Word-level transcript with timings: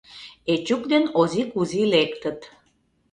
Эчук 0.53 0.83
ден 0.91 1.05
Ози 1.19 1.43
Кузи 1.51 1.81
лектыт. 1.93 2.39